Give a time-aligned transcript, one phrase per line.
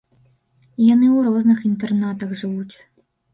[0.93, 2.75] Яны ў розных інтэрнатах жывуць.